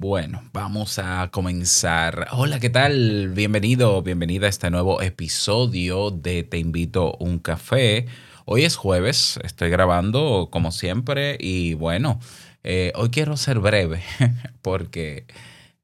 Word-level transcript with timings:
Bueno, 0.00 0.44
vamos 0.52 1.00
a 1.00 1.28
comenzar. 1.32 2.28
Hola, 2.30 2.60
¿qué 2.60 2.70
tal? 2.70 3.30
Bienvenido, 3.30 4.00
bienvenida 4.00 4.46
a 4.46 4.48
este 4.48 4.70
nuevo 4.70 5.02
episodio 5.02 6.12
de 6.12 6.44
Te 6.44 6.58
invito 6.58 7.16
a 7.18 7.24
un 7.24 7.40
café. 7.40 8.06
Hoy 8.44 8.62
es 8.62 8.76
jueves, 8.76 9.40
estoy 9.42 9.70
grabando 9.70 10.50
como 10.52 10.70
siempre 10.70 11.36
y 11.40 11.74
bueno, 11.74 12.20
eh, 12.62 12.92
hoy 12.94 13.10
quiero 13.10 13.36
ser 13.36 13.58
breve 13.58 14.00
porque 14.62 15.26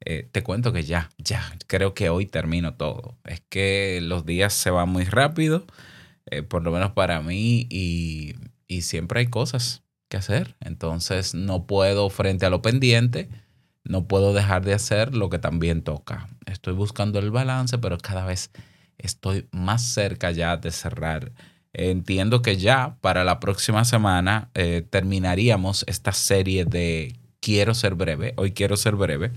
eh, 0.05 0.29
te 0.31 0.45
cuento 0.45 0.73
que 0.73 0.85
ya, 0.85 1.11
ya, 1.19 1.43
creo 1.67 1.93
que 1.93 2.09
hoy 2.09 2.27
termino 2.27 2.75
todo. 2.75 3.19
Es 3.25 3.43
que 3.49 3.99
los 4.01 4.25
días 4.25 4.53
se 4.53 4.71
van 4.71 4.91
muy 4.91 5.07
rápido, 5.07 5.67
eh, 6.27 6.45
por 6.45 6.63
lo 6.63 6.71
menos 6.71 6.93
para 6.93 7.21
mí, 7.21 7.67
y, 7.69 8.37
y 8.69 8.83
siempre 8.83 9.19
hay 9.19 9.27
cosas 9.27 9.83
que 10.09 10.19
hacer. 10.19 10.55
Entonces 10.61 11.35
no 11.35 11.67
puedo 11.67 12.09
frente 12.11 12.47
a 12.47 12.51
lo 12.51 12.63
pendiente 12.63 13.29
no 13.85 14.09
puedo 14.09 14.33
dejar 14.33 14.65
de 14.65 14.75
hacer 14.75 15.15
lo 15.15 15.31
que 15.31 15.39
también 15.39 15.83
toca. 15.83 16.29
Estoy 16.47 16.75
buscando 16.75 17.19
el 17.19 17.31
balance, 17.31 17.79
pero 17.79 17.99
cada 17.99 18.25
vez 18.25 18.51
estoy 18.99 19.47
más 19.53 19.83
cerca 19.83 20.31
ya 20.31 20.57
de 20.57 20.71
cerrar. 20.71 21.33
Entiendo 21.73 22.41
que 22.41 22.57
ya 22.57 22.97
para 23.01 23.25
la 23.25 23.41
próxima 23.41 23.85
semana 23.85 24.51
eh, 24.55 24.87
terminaríamos 24.89 25.85
esta 25.87 26.13
serie 26.13 26.65
de 26.65 27.17
Quiero 27.41 27.75
ser 27.75 27.95
breve, 27.95 28.33
hoy 28.37 28.53
quiero 28.53 28.75
ser 28.75 28.97
breve, 28.97 29.31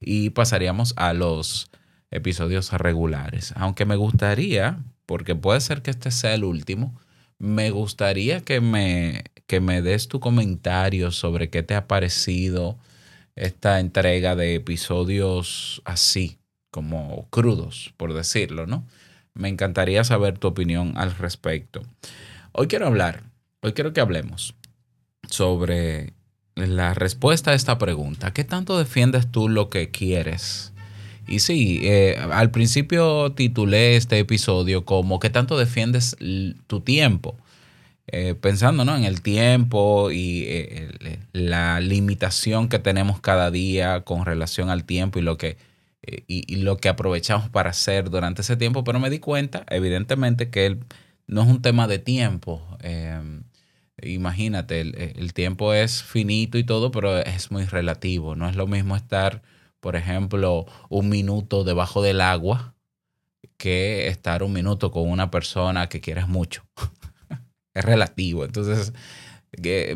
y 0.00 0.30
pasaríamos 0.30 0.92
a 0.96 1.12
los 1.12 1.70
episodios 2.10 2.72
regulares. 2.72 3.54
Aunque 3.56 3.84
me 3.84 3.94
gustaría, 3.94 4.82
porque 5.06 5.36
puede 5.36 5.60
ser 5.60 5.80
que 5.80 5.92
este 5.92 6.10
sea 6.10 6.34
el 6.34 6.42
último, 6.42 6.98
me 7.38 7.70
gustaría 7.70 8.40
que 8.40 8.60
me, 8.60 9.24
que 9.46 9.60
me 9.60 9.82
des 9.82 10.08
tu 10.08 10.18
comentario 10.18 11.12
sobre 11.12 11.48
qué 11.48 11.62
te 11.62 11.76
ha 11.76 11.86
parecido 11.86 12.76
esta 13.36 13.80
entrega 13.80 14.36
de 14.36 14.54
episodios 14.54 15.82
así, 15.84 16.38
como 16.70 17.26
crudos, 17.30 17.92
por 17.96 18.14
decirlo, 18.14 18.66
¿no? 18.66 18.84
Me 19.34 19.48
encantaría 19.48 20.04
saber 20.04 20.38
tu 20.38 20.48
opinión 20.48 20.92
al 20.96 21.14
respecto. 21.16 21.82
Hoy 22.52 22.68
quiero 22.68 22.86
hablar, 22.86 23.24
hoy 23.62 23.72
quiero 23.72 23.92
que 23.92 24.00
hablemos 24.00 24.54
sobre 25.28 26.12
la 26.54 26.94
respuesta 26.94 27.50
a 27.50 27.54
esta 27.54 27.78
pregunta. 27.78 28.32
¿Qué 28.32 28.44
tanto 28.44 28.78
defiendes 28.78 29.30
tú 29.30 29.48
lo 29.48 29.70
que 29.70 29.90
quieres? 29.90 30.72
Y 31.26 31.40
sí, 31.40 31.80
eh, 31.82 32.16
al 32.30 32.50
principio 32.50 33.32
titulé 33.32 33.96
este 33.96 34.18
episodio 34.18 34.84
como 34.84 35.18
¿qué 35.18 35.30
tanto 35.30 35.58
defiendes 35.58 36.16
tu 36.66 36.80
tiempo? 36.80 37.36
Eh, 38.06 38.34
pensando 38.34 38.82
en 38.82 39.04
el 39.04 39.22
tiempo 39.22 40.10
y 40.10 40.44
eh, 40.46 41.20
la 41.32 41.80
limitación 41.80 42.68
que 42.68 42.78
tenemos 42.78 43.20
cada 43.20 43.50
día 43.50 44.02
con 44.02 44.26
relación 44.26 44.68
al 44.68 44.84
tiempo 44.84 45.18
y 45.18 45.22
lo 45.22 45.38
que, 45.38 45.56
eh, 46.02 46.22
y, 46.26 46.56
lo 46.56 46.76
que 46.76 46.90
aprovechamos 46.90 47.48
para 47.48 47.70
hacer 47.70 48.10
durante 48.10 48.42
ese 48.42 48.56
tiempo, 48.58 48.84
pero 48.84 49.00
me 49.00 49.08
di 49.08 49.20
cuenta, 49.20 49.64
evidentemente, 49.70 50.50
que 50.50 50.78
no 51.26 51.42
es 51.42 51.48
un 51.48 51.62
tema 51.62 51.88
de 51.88 51.98
tiempo. 51.98 52.62
Em, 52.80 53.44
imagínate, 54.02 54.80
el, 54.82 55.32
tiempo 55.34 55.72
es 55.72 56.02
finito 56.02 56.58
y 56.58 56.64
todo, 56.64 56.90
pero 56.90 57.18
es 57.18 57.50
muy 57.50 57.64
relativo. 57.64 58.36
No 58.36 58.48
es 58.48 58.56
lo 58.56 58.66
mismo 58.66 58.96
estar, 58.96 59.42
por 59.80 59.96
ejemplo, 59.96 60.66
un 60.90 61.08
minuto 61.08 61.64
debajo 61.64 62.02
del 62.02 62.20
agua 62.20 62.74
que 63.56 64.08
estar 64.08 64.42
un 64.42 64.52
minuto 64.52 64.90
con 64.90 65.08
una 65.10 65.30
persona 65.30 65.88
que 65.88 66.00
quieres 66.00 66.28
mucho. 66.28 66.64
es 67.74 67.84
relativo. 67.84 68.44
Entonces, 68.44 68.92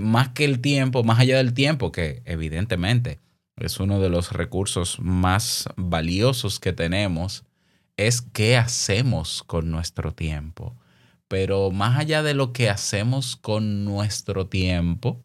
más 0.01 0.29
que 0.31 0.45
el 0.45 0.61
tiempo, 0.61 1.03
más 1.05 1.19
allá 1.19 1.39
del 1.39 1.55
tiempo, 1.55 1.91
que 1.91 2.23
evidentemente 2.27 3.21
es 3.57 3.81
uno 3.81 4.01
de 4.01 4.09
los 4.09 4.33
recursos 4.33 5.01
más 5.01 5.69
valiosos 5.77 6.61
que 6.61 6.73
tenemos, 6.73 7.45
es 7.97 8.21
qué 8.21 8.57
hacemos 8.57 9.43
con 9.43 9.71
nuestro 9.71 10.13
tiempo. 10.13 10.77
Pero 11.27 11.71
más 11.71 11.99
allá 11.99 12.23
de 12.23 12.35
lo 12.35 12.53
que 12.53 12.71
hacemos 12.71 13.37
con 13.37 13.85
nuestro 13.85 14.47
tiempo, 14.47 15.25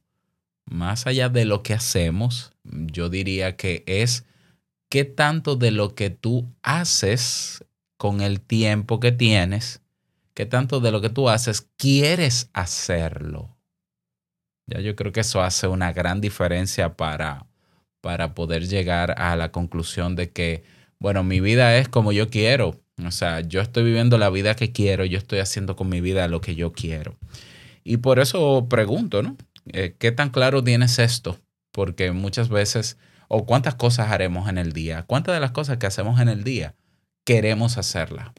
más 0.66 1.05
allá 1.05 1.29
de 1.29 1.45
lo 1.45 1.61
que 1.61 1.73
hacemos, 1.73 2.53
yo 2.63 3.09
diría 3.09 3.55
que 3.55 3.83
es 3.85 4.25
qué 4.89 5.05
tanto 5.05 5.55
de 5.55 5.72
lo 5.72 5.94
que 5.94 6.09
tú 6.09 6.51
haces 6.63 7.63
con 7.97 8.22
el 8.22 8.41
tiempo 8.41 8.99
que 8.99 9.11
tienes 9.11 9.82
qué 10.33 10.45
tanto 10.45 10.79
de 10.79 10.91
lo 10.91 11.01
que 11.01 11.09
tú 11.09 11.29
haces 11.29 11.69
quieres 11.77 12.49
hacerlo. 12.53 13.57
Ya 14.67 14.79
yo 14.79 14.95
creo 14.95 15.11
que 15.11 15.21
eso 15.21 15.41
hace 15.41 15.67
una 15.67 15.91
gran 15.94 16.21
diferencia 16.21 16.95
para, 16.95 17.47
para 18.01 18.33
poder 18.33 18.67
llegar 18.67 19.19
a 19.19 19.35
la 19.35 19.51
conclusión 19.51 20.16
de 20.16 20.31
que, 20.31 20.63
bueno, 20.99 21.23
mi 21.23 21.39
vida 21.39 21.77
es 21.77 21.89
como 21.89 22.11
yo 22.11 22.29
quiero. 22.29 22.79
O 23.05 23.11
sea, 23.11 23.41
yo 23.41 23.61
estoy 23.61 23.83
viviendo 23.83 24.17
la 24.17 24.29
vida 24.29 24.55
que 24.55 24.72
quiero, 24.72 25.03
yo 25.05 25.17
estoy 25.17 25.39
haciendo 25.39 25.75
con 25.75 25.89
mi 25.89 25.99
vida 25.99 26.27
lo 26.27 26.41
que 26.41 26.55
yo 26.55 26.72
quiero. 26.72 27.17
Y 27.83 27.97
por 27.97 28.19
eso 28.19 28.67
pregunto, 28.69 29.22
¿no? 29.22 29.35
Eh, 29.67 29.95
¿Qué 29.97 30.11
tan 30.11 30.29
claro 30.29 30.63
tienes 30.63 30.99
esto? 30.99 31.39
Porque 31.72 32.11
muchas 32.11 32.49
veces, 32.49 32.97
o 33.27 33.45
cuántas 33.45 33.75
cosas 33.75 34.11
haremos 34.11 34.47
en 34.47 34.57
el 34.57 34.72
día, 34.72 35.03
cuántas 35.03 35.35
de 35.35 35.41
las 35.41 35.51
cosas 35.51 35.77
que 35.77 35.88
hacemos 35.88 36.22
en 36.22 36.29
el 36.29 36.43
día 36.43 36.75
queremos 37.25 37.77
hacerlas 37.77 38.31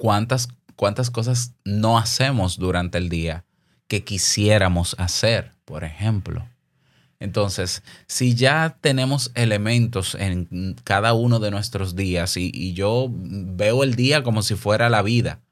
cuántas, 0.00 0.48
cuántas 0.76 1.10
cosas 1.10 1.54
no 1.62 1.98
hacemos 1.98 2.56
durante 2.56 2.96
el 2.96 3.10
día 3.10 3.44
que 3.86 4.02
quisiéramos 4.02 4.96
hacer, 4.98 5.52
por 5.66 5.84
ejemplo. 5.84 6.48
Entonces, 7.18 7.82
si 8.06 8.34
ya 8.34 8.78
tenemos 8.80 9.30
elementos 9.34 10.14
en 10.14 10.74
cada 10.84 11.12
uno 11.12 11.38
de 11.38 11.50
nuestros 11.50 11.96
días 11.96 12.38
y, 12.38 12.72
yo 12.72 13.08
veo 13.10 13.84
el 13.84 13.94
día 13.94 14.22
como 14.22 14.40
si 14.40 14.54
fuera 14.54 14.88
la 14.88 15.02
vida, 15.02 15.42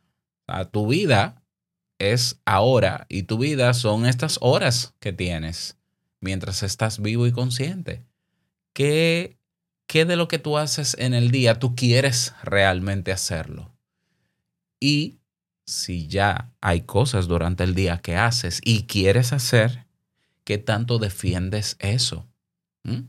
tu 0.71 0.87
vida 0.87 1.43
es 1.99 2.41
ahora 2.47 3.05
y 3.11 3.25
tu 3.25 3.37
vida 3.37 3.75
son 3.75 4.07
estas 4.07 4.39
horas 4.41 4.95
que 4.99 5.13
tienes 5.13 5.77
mientras 6.21 6.63
estás 6.63 7.03
vivo 7.03 7.27
y 7.27 7.33
consciente. 7.33 8.03
¿Qué, 8.73 9.37
¿Qué 9.87 10.07
de 10.07 10.17
lo 10.17 10.27
que 10.27 10.39
tú 10.39 10.57
haces 10.57 10.97
en 10.99 11.13
el 11.13 11.31
día 11.31 11.59
tú 11.59 11.77
quieres 11.77 12.33
realmente 12.43 13.13
hacerlo? 13.13 13.78
Y 14.81 15.19
si 15.67 16.09
ya 16.09 16.51
hay 16.61 16.83
cosas 16.83 17.29
durante 17.29 17.65
el 17.65 17.75
día 17.75 17.99
que 17.99 18.17
haces 18.17 18.61
y 18.65 18.85
quieres 18.85 19.33
hacer, 19.33 19.87
¿qué 20.45 20.59
tanto 20.59 20.99
defiendes 20.99 21.77
eso? 21.79 22.27
¿Mm? 22.85 23.09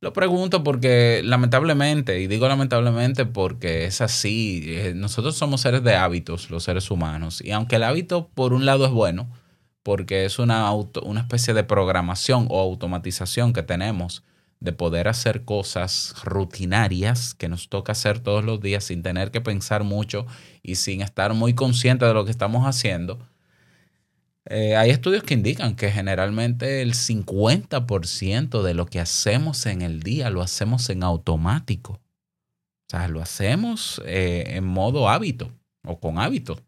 Lo 0.00 0.12
pregunto 0.12 0.62
porque 0.62 1.22
lamentablemente, 1.24 2.20
y 2.20 2.26
digo 2.26 2.48
lamentablemente 2.48 3.24
porque 3.24 3.86
es 3.86 4.00
así, 4.00 4.62
eh, 4.66 4.92
nosotros 4.94 5.36
somos 5.36 5.62
seres 5.62 5.82
de 5.82 5.96
hábitos, 5.96 6.50
los 6.50 6.64
seres 6.64 6.90
humanos, 6.90 7.40
y 7.42 7.52
aunque 7.52 7.76
el 7.76 7.84
hábito 7.84 8.28
por 8.34 8.52
un 8.52 8.66
lado 8.66 8.84
es 8.84 8.92
bueno, 8.92 9.28
porque 9.82 10.24
es 10.24 10.38
una, 10.38 10.70
una 10.72 11.20
especie 11.20 11.54
de 11.54 11.64
programación 11.64 12.46
o 12.50 12.60
automatización 12.60 13.52
que 13.52 13.62
tenemos 13.62 14.22
de 14.60 14.72
poder 14.72 15.08
hacer 15.08 15.44
cosas 15.44 16.14
rutinarias 16.24 17.34
que 17.34 17.48
nos 17.48 17.68
toca 17.68 17.92
hacer 17.92 18.20
todos 18.20 18.44
los 18.44 18.60
días 18.60 18.84
sin 18.84 19.02
tener 19.02 19.30
que 19.30 19.40
pensar 19.40 19.84
mucho 19.84 20.26
y 20.62 20.76
sin 20.76 21.02
estar 21.02 21.34
muy 21.34 21.54
consciente 21.54 22.06
de 22.06 22.14
lo 22.14 22.24
que 22.24 22.30
estamos 22.30 22.66
haciendo. 22.66 23.18
Eh, 24.48 24.76
hay 24.76 24.90
estudios 24.90 25.24
que 25.24 25.34
indican 25.34 25.74
que 25.74 25.90
generalmente 25.90 26.80
el 26.80 26.94
50% 26.94 28.62
de 28.62 28.74
lo 28.74 28.86
que 28.86 29.00
hacemos 29.00 29.66
en 29.66 29.82
el 29.82 30.02
día 30.02 30.30
lo 30.30 30.40
hacemos 30.40 30.88
en 30.88 31.02
automático. 31.02 31.94
O 31.94 32.90
sea, 32.90 33.08
lo 33.08 33.20
hacemos 33.20 34.00
eh, 34.06 34.44
en 34.56 34.64
modo 34.64 35.08
hábito 35.08 35.52
o 35.84 35.98
con 35.98 36.18
hábito. 36.18 36.60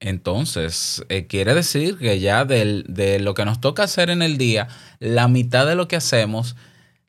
Entonces, 0.00 1.04
eh, 1.10 1.26
quiere 1.26 1.54
decir 1.54 1.98
que 1.98 2.20
ya 2.20 2.46
de 2.46 3.18
lo 3.20 3.34
que 3.34 3.44
nos 3.44 3.60
toca 3.60 3.82
hacer 3.82 4.08
en 4.08 4.22
el 4.22 4.38
día, 4.38 4.68
la 4.98 5.28
mitad 5.28 5.66
de 5.66 5.74
lo 5.74 5.88
que 5.88 5.96
hacemos, 5.96 6.56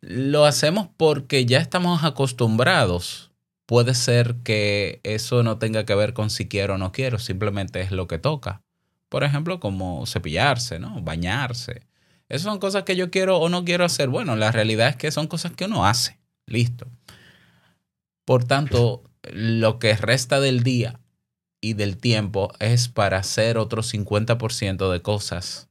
lo 0.01 0.45
hacemos 0.45 0.89
porque 0.98 1.45
ya 1.45 1.60
estamos 1.60 2.04
acostumbrados. 2.04 3.31
Puede 3.65 3.95
ser 3.95 4.36
que 4.44 5.00
eso 5.04 5.42
no 5.44 5.57
tenga 5.57 5.86
que 5.86 5.95
ver 5.95 6.13
con 6.13 6.30
si 6.30 6.50
quiero 6.50 6.75
o 6.75 6.77
no 6.77 6.92
quiero, 6.92 7.18
simplemente 7.18 7.80
es 7.80 7.92
lo 7.92 8.07
que 8.07 8.19
toca. 8.19 8.62
Por 9.07 9.24
ejemplo, 9.24 9.62
como 9.62 10.06
cepillarse, 10.06 10.80
¿no? 10.80 11.01
Bañarse. 11.01 11.88
Esas 12.27 12.44
son 12.44 12.60
cosas 12.60 12.83
que 12.83 12.95
yo 12.98 13.12
quiero 13.12 13.38
o 13.39 13.50
no 13.50 13.63
quiero 13.63 13.86
hacer. 13.86 14.10
Bueno, 14.10 14.36
la 14.36 14.51
realidad 14.51 14.89
es 14.89 14.95
que 14.98 15.12
son 15.12 15.27
cosas 15.27 15.54
que 15.54 15.65
uno 15.65 15.86
hace. 15.86 16.18
Listo. 16.45 16.88
Por 18.25 18.45
tanto, 18.45 19.04
lo 19.31 19.80
que 19.80 19.95
resta 19.95 20.39
del 20.39 20.63
día 20.63 21.00
y 21.62 21.74
del 21.74 21.98
tiempo 21.98 22.52
es 22.60 22.90
para 22.90 23.18
hacer 23.18 23.58
otro 23.58 23.84
50% 23.84 24.92
de 24.92 25.02
cosas. 25.02 25.69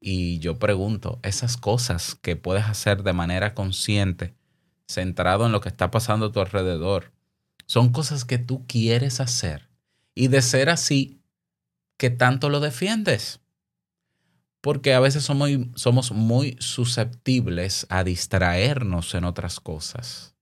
Y 0.00 0.38
yo 0.38 0.58
pregunto, 0.58 1.20
esas 1.22 1.56
cosas 1.56 2.14
que 2.14 2.34
puedes 2.36 2.64
hacer 2.64 3.02
de 3.02 3.12
manera 3.12 3.54
consciente, 3.54 4.34
centrado 4.88 5.46
en 5.46 5.52
lo 5.52 5.60
que 5.60 5.68
está 5.68 5.90
pasando 5.90 6.26
a 6.26 6.32
tu 6.32 6.40
alrededor, 6.40 7.12
son 7.66 7.90
cosas 7.90 8.24
que 8.24 8.38
tú 8.38 8.66
quieres 8.66 9.20
hacer. 9.20 9.68
Y 10.14 10.28
de 10.28 10.42
ser 10.42 10.70
así, 10.70 11.20
¿qué 11.98 12.10
tanto 12.10 12.48
lo 12.48 12.60
defiendes? 12.60 13.40
porque 14.60 14.92
a 14.94 15.00
veces 15.00 15.24
somos, 15.24 16.12
muy 16.12 16.56
susceptibles 16.60 17.86
a 17.88 18.04
distraernos 18.04 19.14
en 19.14 19.24
otras 19.24 19.60
cosas. 19.60 20.34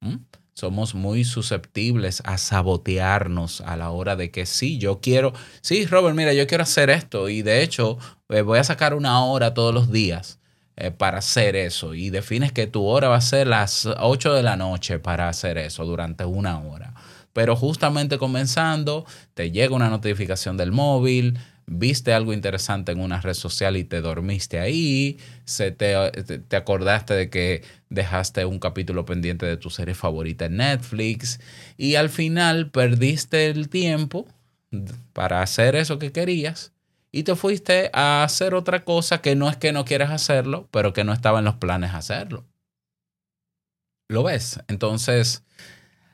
¿Mm? 0.00 0.16
Somos 0.58 0.96
muy 0.96 1.22
susceptibles 1.22 2.20
a 2.24 2.36
sabotearnos 2.36 3.60
a 3.60 3.76
la 3.76 3.90
hora 3.90 4.16
de 4.16 4.32
que 4.32 4.44
sí, 4.44 4.76
yo 4.78 5.00
quiero, 5.00 5.32
sí, 5.60 5.86
Robert, 5.86 6.16
mira, 6.16 6.32
yo 6.32 6.48
quiero 6.48 6.64
hacer 6.64 6.90
esto 6.90 7.28
y 7.28 7.42
de 7.42 7.62
hecho 7.62 7.96
eh, 8.28 8.42
voy 8.42 8.58
a 8.58 8.64
sacar 8.64 8.94
una 8.94 9.24
hora 9.24 9.54
todos 9.54 9.72
los 9.72 9.92
días 9.92 10.40
eh, 10.76 10.90
para 10.90 11.18
hacer 11.18 11.54
eso 11.54 11.94
y 11.94 12.10
defines 12.10 12.50
que 12.50 12.66
tu 12.66 12.84
hora 12.86 13.06
va 13.06 13.14
a 13.14 13.20
ser 13.20 13.46
las 13.46 13.86
8 13.86 14.34
de 14.34 14.42
la 14.42 14.56
noche 14.56 14.98
para 14.98 15.28
hacer 15.28 15.58
eso 15.58 15.84
durante 15.84 16.24
una 16.24 16.58
hora. 16.58 16.92
Pero 17.32 17.54
justamente 17.54 18.18
comenzando, 18.18 19.06
te 19.34 19.52
llega 19.52 19.76
una 19.76 19.90
notificación 19.90 20.56
del 20.56 20.72
móvil, 20.72 21.38
viste 21.68 22.12
algo 22.12 22.32
interesante 22.32 22.92
en 22.92 23.00
una 23.00 23.20
red 23.20 23.34
social 23.34 23.76
y 23.76 23.84
te 23.84 24.00
dormiste 24.00 24.58
ahí, 24.58 25.18
se 25.44 25.70
te, 25.70 25.94
te, 26.22 26.56
acordaste 26.56 27.14
de 27.14 27.30
que 27.30 27.62
dejaste 27.90 28.44
un 28.44 28.58
capítulo 28.58 29.04
pendiente 29.04 29.46
de 29.46 29.56
tu 29.56 29.70
serie 29.70 29.94
favorita 29.94 30.46
en 30.46 30.56
Netflix 30.56 31.40
y 31.76 31.96
al 31.96 32.08
final 32.08 32.70
perdiste 32.70 33.46
el 33.46 33.68
tiempo 33.68 34.26
para 35.12 35.42
hacer 35.42 35.76
eso 35.76 35.98
que 35.98 36.10
querías 36.10 36.72
y 37.12 37.22
te 37.22 37.36
fuiste 37.36 37.90
a 37.92 38.24
hacer 38.24 38.54
otra 38.54 38.84
cosa 38.84 39.20
que 39.20 39.36
no 39.36 39.48
es 39.48 39.56
que 39.56 39.72
no 39.72 39.84
quieras 39.84 40.10
hacerlo, 40.10 40.68
pero 40.70 40.92
que 40.92 41.04
no 41.04 41.12
estaba 41.12 41.38
en 41.38 41.44
los 41.44 41.56
planes 41.56 41.94
hacerlo. 41.94 42.44
¿Lo 44.08 44.22
ves? 44.22 44.60
Entonces, 44.68 45.44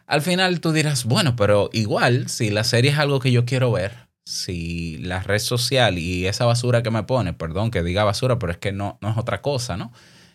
al 0.07 0.23
final 0.23 0.61
tú 0.61 0.73
dirás, 0.73 1.05
bueno, 1.05 1.37
pero 1.37 1.71
igual, 1.73 2.29
si 2.29 2.51
la 2.51 2.65
serie 2.65 2.91
es 2.91 2.99
algo 2.99 3.21
que 3.21 3.33
yo 3.33 3.45
quiero 3.45 3.71
ver, 3.73 4.04
si 4.25 4.99
la 4.99 5.21
red 5.21 5.39
social 5.39 5.99
y 5.99 6.27
esa 6.27 6.47
basura 6.47 6.83
que 6.83 6.91
me 6.91 7.03
pone, 7.03 7.33
perdón 7.33 7.71
que 7.71 7.83
diga 7.83 8.05
basura, 8.05 8.39
pero 8.39 8.53
es 8.53 8.59
que 8.59 8.73
no, 8.73 8.99
no 9.01 9.11
es 9.11 9.19
otra 9.19 9.43
cosa, 9.43 9.77
¿no? 9.77 9.93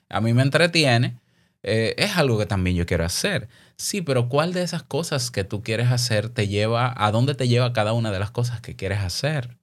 A 0.09 0.21
mí 0.21 0.33
me 0.33 0.43
entretiene, 0.43 1.19
eh, 1.63 1.95
es 1.97 2.17
algo 2.17 2.37
que 2.37 2.45
también 2.45 2.75
yo 2.75 2.85
quiero 2.85 3.05
hacer. 3.05 3.49
Sí, 3.77 4.01
pero 4.01 4.29
¿cuál 4.29 4.53
de 4.53 4.63
esas 4.63 4.83
cosas 4.83 5.31
que 5.31 5.43
tú 5.43 5.63
quieres 5.63 5.91
hacer 5.91 6.29
te 6.29 6.47
lleva, 6.47 6.93
a 6.97 7.11
dónde 7.11 7.35
te 7.35 7.47
lleva 7.47 7.73
cada 7.73 7.93
una 7.93 8.11
de 8.11 8.19
las 8.19 8.31
cosas 8.31 8.61
que 8.61 8.75
quieres 8.75 8.99
hacer? 8.99 9.57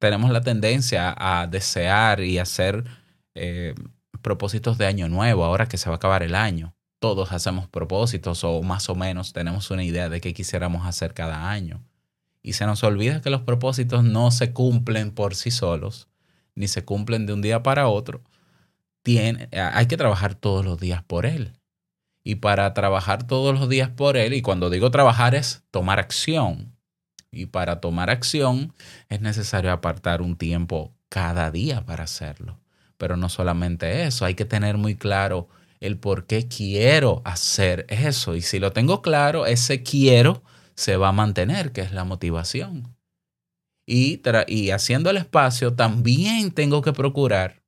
Tenemos 0.00 0.30
la 0.30 0.40
tendencia 0.40 1.14
a 1.16 1.46
desear 1.46 2.20
y 2.20 2.38
hacer 2.38 2.84
eh, 3.34 3.74
propósitos 4.22 4.78
de 4.78 4.86
año 4.86 5.08
nuevo, 5.08 5.44
ahora 5.44 5.68
que 5.68 5.78
se 5.78 5.88
va 5.88 5.94
a 5.94 5.96
acabar 5.96 6.22
el 6.22 6.34
año. 6.34 6.74
Todos 7.00 7.32
hacemos 7.32 7.68
propósitos 7.68 8.44
o 8.44 8.62
más 8.62 8.88
o 8.88 8.94
menos 8.94 9.32
tenemos 9.32 9.70
una 9.70 9.84
idea 9.84 10.08
de 10.08 10.20
qué 10.20 10.34
quisiéramos 10.34 10.86
hacer 10.86 11.14
cada 11.14 11.50
año 11.50 11.82
y 12.42 12.54
se 12.54 12.66
nos 12.66 12.82
olvida 12.82 13.20
que 13.20 13.30
los 13.30 13.42
propósitos 13.42 14.04
no 14.04 14.30
se 14.30 14.52
cumplen 14.52 15.12
por 15.12 15.34
sí 15.34 15.50
solos, 15.50 16.08
ni 16.54 16.68
se 16.68 16.84
cumplen 16.84 17.26
de 17.26 17.32
un 17.32 17.42
día 17.42 17.62
para 17.62 17.88
otro. 17.88 18.22
Tiene, 19.02 19.48
hay 19.52 19.86
que 19.86 19.96
trabajar 19.96 20.34
todos 20.34 20.64
los 20.64 20.78
días 20.78 21.02
por 21.02 21.26
él. 21.26 21.52
Y 22.24 22.36
para 22.36 22.72
trabajar 22.72 23.26
todos 23.26 23.58
los 23.58 23.68
días 23.68 23.90
por 23.90 24.16
él, 24.16 24.32
y 24.32 24.42
cuando 24.42 24.70
digo 24.70 24.90
trabajar 24.90 25.34
es 25.34 25.64
tomar 25.70 25.98
acción. 25.98 26.76
Y 27.30 27.46
para 27.46 27.80
tomar 27.80 28.10
acción 28.10 28.74
es 29.08 29.20
necesario 29.20 29.72
apartar 29.72 30.22
un 30.22 30.36
tiempo 30.36 30.92
cada 31.08 31.50
día 31.50 31.84
para 31.84 32.04
hacerlo. 32.04 32.60
Pero 32.98 33.16
no 33.16 33.28
solamente 33.28 34.04
eso, 34.04 34.24
hay 34.24 34.34
que 34.34 34.44
tener 34.44 34.76
muy 34.76 34.94
claro 34.94 35.48
el 35.80 35.98
por 35.98 36.26
qué 36.26 36.46
quiero 36.46 37.22
hacer 37.24 37.86
eso. 37.88 38.36
Y 38.36 38.42
si 38.42 38.60
lo 38.60 38.72
tengo 38.72 39.02
claro, 39.02 39.46
ese 39.46 39.82
quiero 39.82 40.44
se 40.74 40.96
va 40.96 41.08
a 41.08 41.12
mantener, 41.12 41.72
que 41.72 41.82
es 41.82 41.92
la 41.92 42.04
motivación. 42.04 42.96
Y, 43.86 44.22
y 44.46 44.70
haciendo 44.70 45.10
el 45.10 45.16
espacio, 45.16 45.74
también 45.74 46.52
tengo 46.52 46.82
que 46.82 46.92
procurar 46.92 47.62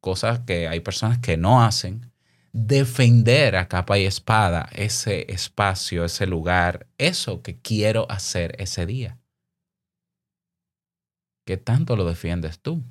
cosas 0.00 0.40
que 0.40 0.68
hay 0.68 0.80
personas 0.80 1.18
que 1.18 1.36
no 1.36 1.62
hacen, 1.62 2.12
defender 2.52 3.56
a 3.56 3.68
capa 3.68 3.98
y 3.98 4.04
espada 4.04 4.68
ese 4.72 5.32
espacio, 5.32 6.04
ese 6.04 6.26
lugar, 6.26 6.88
eso 6.98 7.42
que 7.42 7.60
quiero 7.60 8.10
hacer 8.10 8.54
ese 8.60 8.84
día. 8.84 9.18
¿Qué 11.46 11.56
tanto 11.56 11.96
lo 11.96 12.04
defiendes 12.04 12.60
tú? 12.60 12.84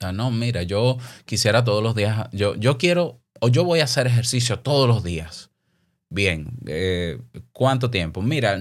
Ah, 0.00 0.12
no, 0.12 0.30
mira, 0.30 0.62
yo 0.62 0.96
quisiera 1.26 1.64
todos 1.64 1.82
los 1.82 1.94
días, 1.94 2.28
yo, 2.32 2.54
yo 2.54 2.78
quiero 2.78 3.22
o 3.40 3.48
yo 3.48 3.64
voy 3.64 3.80
a 3.80 3.84
hacer 3.84 4.06
ejercicio 4.06 4.60
todos 4.60 4.88
los 4.88 5.02
días. 5.02 5.49
Bien, 6.10 6.48
eh, 6.66 7.20
¿cuánto 7.52 7.90
tiempo? 7.90 8.20
Mira, 8.20 8.58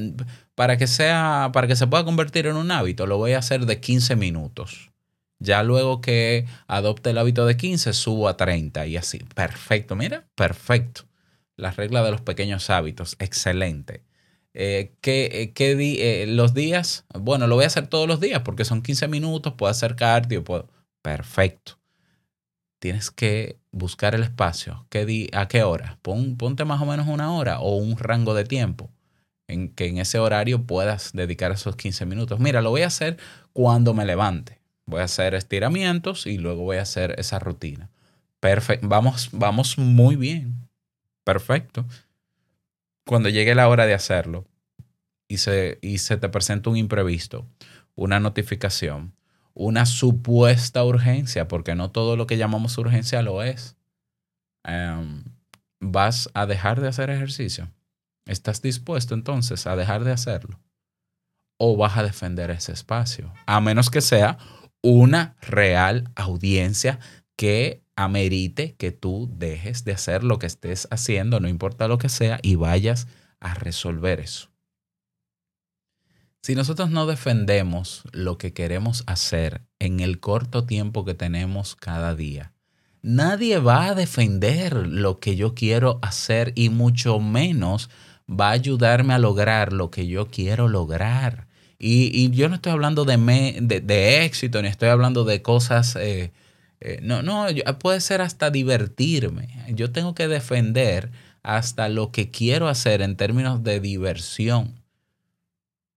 para 0.54 0.78
que 0.78 0.86
sea, 0.86 1.50
para 1.52 1.68
que 1.68 1.76
se 1.76 1.88
pueda 1.88 2.06
convertir 2.06 2.46
en 2.46 2.56
un 2.56 2.70
hábito, 2.72 3.08
lo 3.08 3.18
voy 3.18 3.34
a 3.34 3.40
hacer 3.40 3.66
de 3.66 3.80
15 3.80 4.16
minutos. 4.16 4.92
Ya 5.40 5.64
luego 5.64 6.00
que 6.02 6.46
adopte 6.68 7.10
el 7.10 7.18
hábito 7.18 7.46
de 7.48 7.58
15, 7.58 7.94
subo 7.94 8.28
a 8.30 8.38
30 8.38 8.86
y 8.86 8.98
así. 8.98 9.20
Perfecto, 9.36 9.96
mira, 9.96 10.28
perfecto. 10.36 11.04
La 11.56 11.72
regla 11.72 12.04
de 12.04 12.12
los 12.12 12.22
pequeños 12.22 12.70
hábitos, 12.70 13.16
excelente. 13.20 14.04
Eh, 14.54 14.94
¿qué, 15.02 15.52
qué 15.56 16.26
los 16.28 16.54
días? 16.54 17.06
Bueno, 17.14 17.48
lo 17.48 17.56
voy 17.56 17.64
a 17.64 17.68
hacer 17.68 17.88
todos 17.88 18.08
los 18.08 18.20
días 18.20 18.42
porque 18.44 18.66
son 18.66 18.84
15 18.84 19.08
minutos, 19.08 19.54
puedo 19.58 19.72
hacer 19.72 19.96
cardio, 19.96 20.44
puedo... 20.44 20.70
Perfecto 21.02 21.79
tienes 22.80 23.12
que 23.12 23.60
buscar 23.72 24.16
el 24.16 24.24
espacio. 24.24 24.86
¿Qué 24.90 25.30
¿A 25.34 25.48
qué 25.48 25.64
hora? 25.64 26.00
ponte 26.02 26.66
más 26.66 26.82
o 26.82 26.86
menos 26.86 27.08
una 27.08 27.34
hora 27.34 27.60
o 27.60 27.76
un 27.76 27.98
rango 27.98 28.34
de 28.34 28.46
tiempo 28.46 28.90
en 29.48 29.70
que 29.70 29.88
en 29.88 29.98
ese 29.98 30.20
horario 30.20 30.66
puedas 30.66 31.12
dedicar 31.14 31.52
esos 31.52 31.76
15 31.76 32.06
minutos. 32.06 32.40
Mira, 32.40 32.62
lo 32.62 32.70
voy 32.70 32.84
a 32.84 32.88
hacer 32.88 33.18
cuando 33.52 33.94
me 33.94 34.06
levante. 34.06 34.62
Voy 34.86 35.02
a 35.02 35.06
hacer 35.06 35.34
estiramientos 35.34 36.26
y 36.26 36.38
luego 36.38 36.64
voy 36.64 36.78
a 36.78 36.84
hacer 36.84 37.16
esa 37.20 37.40
rutina. 37.40 37.90
Perfecto. 38.40 38.88
Vamos, 38.88 39.30
vamos 39.32 39.78
muy 39.78 40.16
bien. 40.16 40.70
Perfecto. 41.24 41.86
Cuando 43.06 43.30
llegue 43.30 43.56
la 43.56 43.68
hora 43.68 43.86
de 43.86 43.94
hacerlo 43.94 44.46
y 45.28 45.38
se, 45.38 45.80
y 45.82 45.98
se 45.98 46.18
te 46.18 46.30
presenta 46.30 46.70
un 46.70 46.78
imprevisto, 46.78 47.48
una 47.96 48.20
notificación, 48.20 49.14
una 49.60 49.86
supuesta 49.86 50.86
urgencia, 50.86 51.50
porque 51.50 51.76
no 51.76 51.92
todo 51.92 52.16
lo 52.16 52.28
que 52.28 52.38
llamamos 52.38 52.78
urgencia 52.78 53.22
lo 53.22 53.44
es. 53.44 53.76
Em, 54.64 55.26
¿Vas 55.82 56.30
a 56.34 56.46
dejar 56.46 56.80
de 56.80 56.88
hacer 56.88 57.10
ejercicio? 57.10 57.70
¿Estás 58.26 58.62
dispuesto 58.62 59.14
entonces 59.16 59.68
a 59.68 59.76
dejar 59.76 60.06
de 60.06 60.14
hacerlo? 60.14 60.62
¿O 61.58 61.76
vas 61.76 61.98
a 61.98 62.04
defender 62.04 62.52
ese 62.52 62.72
espacio? 62.72 63.34
A 63.48 63.60
menos 63.60 63.90
que 63.90 64.00
sea 64.00 64.38
una 64.82 65.36
real 65.42 66.10
audiencia 66.16 67.00
que 67.36 67.84
amerite 67.98 68.76
que 68.76 68.94
tú 68.94 69.30
dejes 69.30 69.84
de 69.84 69.92
hacer 69.92 70.24
lo 70.24 70.40
que 70.40 70.48
estés 70.48 70.88
haciendo, 70.90 71.42
no 71.42 71.50
importa 71.50 71.90
lo 71.90 71.98
que 71.98 72.08
sea, 72.08 72.40
y 72.42 72.56
vayas 72.56 73.08
a 73.42 73.56
resolver 73.56 74.22
eso. 74.22 74.50
Si 76.42 76.56
nosotros 76.56 76.90
no 76.90 77.06
defendemos 77.06 78.04
lo 78.14 78.38
que 78.38 78.54
queremos 78.54 79.04
hacer 79.08 79.62
en 79.78 80.00
el 80.00 80.20
corto 80.20 80.66
tiempo 80.66 81.04
que 81.04 81.14
tenemos 81.14 81.76
cada 81.76 82.16
día, 82.16 82.54
nadie 83.02 83.60
va 83.60 83.88
a 83.88 83.96
defender 83.96 84.88
lo 84.88 85.20
que 85.20 85.36
yo 85.36 85.54
quiero 85.54 86.00
hacer 86.02 86.54
y 86.56 86.70
mucho 86.70 87.20
menos 87.20 87.90
va 88.30 88.50
a 88.50 88.52
ayudarme 88.54 89.14
a 89.14 89.20
lograr 89.20 89.74
lo 89.74 89.92
que 89.92 90.08
yo 90.08 90.28
quiero 90.28 90.70
lograr. 90.70 91.48
Y, 91.78 92.30
yo 92.32 92.50
no 92.50 92.56
estoy 92.56 92.74
hablando 92.74 93.06
de, 93.06 93.18
de, 93.62 94.26
éxito, 94.26 94.62
ni 94.62 94.68
estoy 94.68 94.90
hablando 94.90 95.24
de 95.24 95.42
cosas... 95.42 95.96
Eh, 95.96 96.32
eh, 96.82 97.00
no, 97.02 97.22
no, 97.24 97.48
puede 97.80 98.00
ser 98.00 98.22
hasta 98.22 98.50
divertirme. 98.52 99.50
Yo 99.74 99.92
tengo 99.92 100.16
que 100.16 100.28
defender 100.28 101.12
hasta 101.44 101.90
lo 101.90 102.12
que 102.12 102.32
quiero 102.32 102.68
hacer 102.68 103.02
en 103.02 103.18
términos 103.18 103.64
de 103.64 103.80
diversión. 103.80 104.79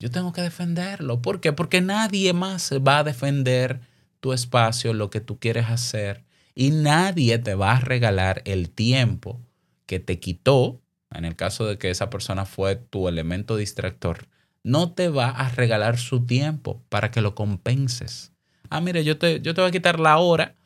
Yo 0.02 0.10
tengo 0.10 0.32
que 0.32 0.42
defenderlo. 0.42 1.22
¿Por 1.22 1.40
qué? 1.40 1.52
Porque 1.52 1.80
nadie 1.80 2.32
más 2.32 2.72
va 2.72 2.98
a 2.98 3.04
defender 3.04 3.82
tu 4.18 4.32
espacio, 4.32 4.94
lo 4.94 5.10
que 5.10 5.20
tú 5.20 5.38
quieres 5.38 5.66
hacer. 5.68 6.24
Y 6.56 6.72
nadie 6.72 7.38
te 7.38 7.54
va 7.54 7.76
a 7.76 7.80
regalar 7.80 8.42
el 8.44 8.70
tiempo 8.70 9.40
que 9.86 10.00
te 10.00 10.18
quitó, 10.18 10.80
en 11.12 11.24
el 11.24 11.36
caso 11.36 11.66
de 11.66 11.78
que 11.78 11.88
esa 11.88 12.10
persona 12.10 12.46
fue 12.46 12.74
tu 12.74 13.06
elemento 13.06 13.56
distractor, 13.56 14.26
no 14.64 14.90
te 14.90 15.08
va 15.08 15.28
a 15.28 15.48
regalar 15.50 15.98
su 15.98 16.26
tiempo 16.26 16.82
para 16.88 17.12
que 17.12 17.20
lo 17.20 17.36
compenses. 17.36 18.32
Ah, 18.70 18.80
mire, 18.80 19.04
yo 19.04 19.18
te, 19.18 19.40
yo 19.40 19.54
te 19.54 19.60
voy 19.60 19.68
a 19.68 19.72
quitar 19.72 20.00
la 20.00 20.18
hora 20.18 20.56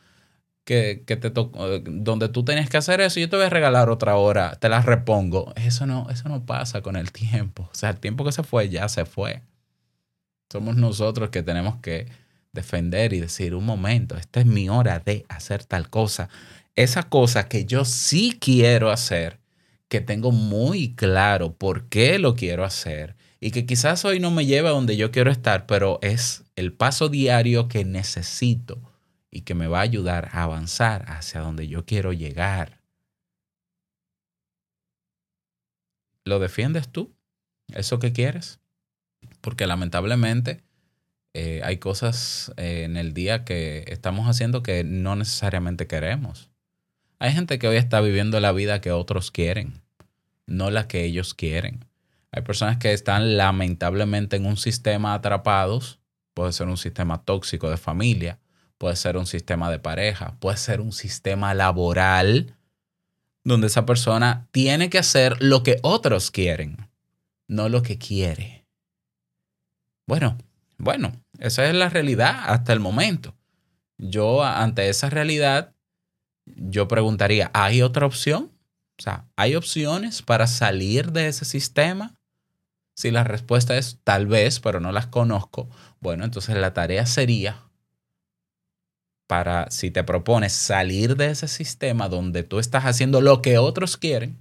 que, 0.67 1.05
te 1.07 1.29
eh, 1.29 1.83
donde 1.87 2.29
tú 2.29 2.45
tenías 2.45 2.69
que 2.69 2.77
hacer 2.77 3.01
eso, 3.01 3.21
yo 3.21 3.31
te 3.31 3.37
voy 3.37 3.47
a 3.47 3.51
regalar 3.51 3.89
otra 3.89 4.17
hora, 4.17 4.57
te 4.57 4.69
la 4.69 4.83
repongo. 4.83 5.53
Eso 5.55 5.87
no, 5.87 6.09
eso 6.11 6.29
no 6.29 6.45
pasa 6.45 6.83
con 6.83 6.97
el 6.97 7.13
tiempo. 7.13 7.71
O 7.73 7.75
sea, 7.75 7.91
el 7.91 8.01
tiempo 8.01 8.25
que 8.25 8.33
se 8.33 8.43
fue 8.43 8.69
ya 8.69 8.89
se 8.89 9.05
fue. 9.05 9.43
Somos 10.53 10.77
nosotros 10.77 11.31
que 11.31 11.45
tenemos 11.45 11.77
que 11.77 12.07
defender 12.53 13.13
y 13.13 13.21
decir, 13.21 13.55
un 13.55 13.65
momento, 13.65 14.17
esta 14.17 14.41
es 14.41 14.47
mi 14.47 14.69
hora 14.69 14.99
de 14.99 15.25
hacer 15.29 15.65
tal 15.65 15.89
cosa. 15.89 16.29
Esa 16.75 17.05
cosa 17.05 17.49
que 17.49 17.65
yo 17.65 17.85
sí 17.85 18.37
quiero 18.41 18.91
hacer, 18.91 19.39
que 19.89 20.01
tengo 20.01 20.33
muy 20.33 20.95
claro 20.97 21.55
por 21.55 21.89
qué 21.89 22.19
lo 22.19 22.35
quiero 22.35 22.65
hacer 22.65 23.15
y 23.39 23.53
que 23.53 23.67
quizás 23.67 24.05
hoy 24.05 24.19
no 24.19 24.33
me 24.33 24.47
lleve 24.47 24.69
a 24.69 24.73
donde 24.73 24.97
yo 24.97 25.13
quiero 25.13 25.31
estar, 25.31 25.67
pero 25.67 26.01
es 26.03 26.43
el 26.57 26.73
paso 26.73 27.09
diario 27.09 27.69
que 27.69 27.85
necesito 27.85 28.81
y 29.31 29.43
que 29.43 29.55
me 29.55 29.67
va 29.67 29.79
a 29.79 29.83
ayudar 29.83 30.31
a 30.33 30.43
avanzar 30.43 31.05
hacia 31.11 31.41
donde 31.41 31.69
yo 31.69 31.85
quiero 31.85 32.13
llegar. 32.13 32.81
¿Lo 36.25 36.39
defiendes 36.39 36.89
tú? 36.89 37.15
¿Eso 37.69 37.99
que 37.99 38.13
quieres? 38.13 38.61
Porque 39.41 39.67
lamentablemente 39.67 40.63
eh, 41.35 41.61
hay 41.65 41.77
cosas 41.77 42.53
eh, 42.57 42.85
en 42.85 42.97
el 42.97 43.13
día 43.13 43.45
que 43.45 43.85
estamos 43.89 44.27
haciendo 44.27 44.63
que 44.63 44.85
no 44.85 45.17
necesariamente 45.17 45.87
queremos. 45.87 46.51
Hay 47.19 47.33
gente 47.33 47.59
que 47.59 47.69
hoy 47.69 47.77
está 47.77 48.01
viviendo 48.01 48.41
la 48.41 48.53
vida 48.53 48.81
que 48.81 48.91
otros 48.91 49.31
quieren, 49.31 49.83
no 50.47 50.71
la 50.71 50.89
que 50.89 51.05
ellos 51.05 51.35
quieren. 51.35 51.85
Hay 52.33 52.43
personas 52.43 52.79
que 52.79 52.93
están 52.93 53.37
lamentablemente 53.37 54.37
en 54.37 54.47
un 54.47 54.57
sistema 54.57 55.15
atrapados. 55.15 56.01
Puede 56.35 56.53
ser 56.53 56.69
un 56.69 56.77
sistema 56.77 57.25
tóxico 57.25 57.71
de 57.71 57.77
familia, 57.77 58.39
puede 58.79 58.97
ser 58.97 59.17
un 59.17 59.27
sistema 59.27 59.71
de 59.71 59.79
pareja, 59.79 60.37
puede 60.41 60.57
ser 60.57 60.81
un 60.81 60.93
sistema 60.93 61.55
laboral 61.55 62.57
donde 63.45 63.69
esa 63.69 63.87
persona 63.87 64.49
tiene 64.51 64.91
que 64.91 64.99
hacer 64.99 65.41
lo 65.41 65.63
que 65.63 65.79
otros 65.83 66.31
quieren, 66.31 66.89
no 67.47 67.69
lo 67.69 67.83
que 67.83 67.97
quiere. 67.97 68.67
Bueno, 70.07 70.37
bueno, 70.79 71.13
esa 71.39 71.67
es 71.69 71.75
la 71.75 71.89
realidad 71.89 72.43
hasta 72.47 72.73
el 72.73 72.81
momento. 72.81 73.35
Yo 73.99 74.45
ante 74.45 74.89
esa 74.89 75.11
realidad, 75.11 75.75
yo 76.45 76.89
preguntaría, 76.89 77.51
¿hay 77.55 77.83
otra 77.83 78.07
opción? 78.07 78.53
O 78.99 79.03
sea, 79.03 79.27
¿hay 79.37 79.55
opciones 79.55 80.23
para 80.23 80.47
salir 80.47 81.13
de 81.13 81.29
ese 81.29 81.45
sistema? 81.45 82.15
Si 82.95 83.11
la 83.11 83.25
respuesta 83.25 83.77
es 83.77 84.01
tal 84.05 84.27
vez, 84.27 84.59
pero 84.61 84.81
no 84.81 84.91
las 84.91 85.07
conozco, 85.07 85.69
bueno, 86.01 86.25
entonces 86.25 86.57
la 86.57 86.73
tarea 86.73 87.05
sería 87.07 87.66
para, 89.27 89.71
si 89.71 89.91
te 89.91 90.05
propones 90.05 90.53
salir 90.53 91.17
de 91.17 91.31
ese 91.31 91.49
sistema 91.49 92.09
donde 92.09 92.43
tú 92.43 92.59
estás 92.59 92.85
haciendo 92.85 93.21
lo 93.21 93.43
que 93.43 93.59
otros 93.59 93.97
quieren, 93.97 94.39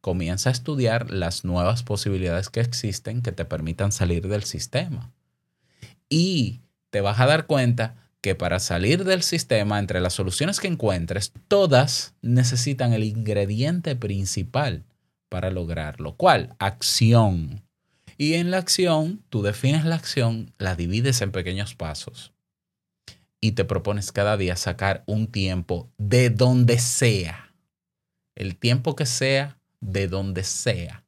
comienza 0.00 0.50
a 0.50 0.52
estudiar 0.52 1.10
las 1.10 1.44
nuevas 1.44 1.82
posibilidades 1.82 2.50
que 2.50 2.60
existen 2.60 3.22
que 3.22 3.32
te 3.32 3.44
permitan 3.44 3.92
salir 3.92 4.28
del 4.28 4.44
sistema. 4.44 5.12
Y 6.08 6.60
te 6.90 7.00
vas 7.00 7.20
a 7.20 7.26
dar 7.26 7.46
cuenta 7.46 7.96
que 8.20 8.34
para 8.34 8.58
salir 8.58 9.04
del 9.04 9.22
sistema, 9.22 9.78
entre 9.78 10.00
las 10.00 10.14
soluciones 10.14 10.60
que 10.60 10.68
encuentres, 10.68 11.32
todas 11.48 12.14
necesitan 12.22 12.92
el 12.92 13.04
ingrediente 13.04 13.96
principal 13.96 14.84
para 15.28 15.50
lograrlo. 15.50 16.16
¿Cuál? 16.16 16.54
Acción. 16.58 17.62
Y 18.16 18.34
en 18.34 18.50
la 18.50 18.58
acción, 18.58 19.22
tú 19.28 19.42
defines 19.42 19.84
la 19.84 19.96
acción, 19.96 20.52
la 20.58 20.76
divides 20.76 21.20
en 21.20 21.32
pequeños 21.32 21.74
pasos 21.74 22.33
y 23.44 23.52
te 23.52 23.66
propones 23.66 24.10
cada 24.10 24.38
día 24.38 24.56
sacar 24.56 25.04
un 25.06 25.26
tiempo 25.26 25.92
de 25.98 26.30
donde 26.30 26.78
sea, 26.78 27.52
el 28.36 28.56
tiempo 28.56 28.96
que 28.96 29.04
sea, 29.04 29.58
de 29.82 30.08
donde 30.08 30.44
sea, 30.44 31.04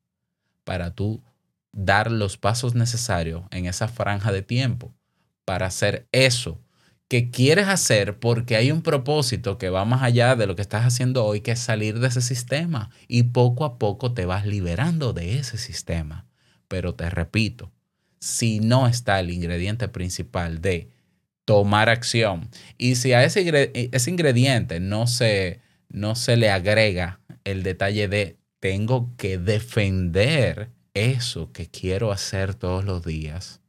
para 0.63 0.95
tú 0.95 1.25
dar 1.73 2.11
los 2.11 2.37
pasos 2.37 2.75
necesarios 2.75 3.45
en 3.53 3.65
esa 3.65 3.89
franja 3.89 4.33
de 4.33 4.43
tiempo 4.43 4.93
para 5.47 5.65
hacer 5.65 6.09
eso 6.13 6.61
que 7.09 7.31
quieres 7.31 7.69
hacer 7.69 8.19
porque 8.19 8.57
hay 8.57 8.71
un 8.71 8.83
propósito 8.83 9.57
que 9.57 9.71
va 9.71 9.87
más 9.87 10.03
allá 10.03 10.37
de 10.37 10.47
lo 10.47 10.57
que 10.57 10.63
estás 10.63 10.85
haciendo 10.85 11.25
hoy, 11.25 11.41
que 11.41 11.53
es 11.53 11.61
salir 11.61 12.01
de 12.01 12.09
ese 12.09 12.21
sistema. 12.21 12.91
Y 13.09 13.23
poco 13.23 13.65
a 13.65 13.79
poco 13.79 14.13
te 14.13 14.27
vas 14.27 14.45
liberando 14.45 15.15
de 15.15 15.39
ese 15.39 15.57
sistema. 15.57 16.27
Pero 16.69 16.95
te 16.95 17.09
repito, 17.09 17.73
si 18.21 18.61
no 18.61 18.89
está 18.89 19.21
el 19.21 19.31
ingrediente 19.31 19.89
principal 19.89 20.61
de 20.61 20.91
tomar 21.47 21.89
acción 21.89 22.51
y 22.77 22.97
si 22.97 23.15
a 23.15 23.25
ese, 23.25 23.71
ese 23.93 24.11
ingrediente 24.11 24.81
no 24.81 25.07
se, 25.07 25.61
no 25.89 26.15
se 26.15 26.37
le 26.37 26.51
agrega 26.51 27.21
el 27.45 27.63
detalle 27.63 28.09
de 28.09 28.37
tengo 28.61 29.15
que 29.17 29.39
defender 29.39 30.71
eso 30.93 31.53
que 31.53 31.71
quiero 31.71 32.11
hacer 32.11 32.55
todos 32.55 32.85
los 32.85 33.05
días, 33.05 33.61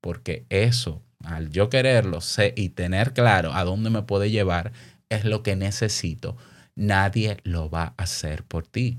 porque 0.00 0.46
eso, 0.48 1.02
al 1.22 1.50
yo 1.50 1.68
quererlo 1.68 2.20
sé 2.20 2.54
y 2.56 2.70
tener 2.70 3.12
claro 3.12 3.52
a 3.52 3.64
dónde 3.64 3.90
me 3.90 4.02
puede 4.02 4.30
llevar, 4.30 4.72
es 5.10 5.24
lo 5.24 5.42
que 5.42 5.54
necesito. 5.54 6.36
Nadie 6.74 7.36
lo 7.44 7.68
va 7.68 7.94
a 7.96 8.02
hacer 8.04 8.44
por 8.44 8.66
ti. 8.66 8.98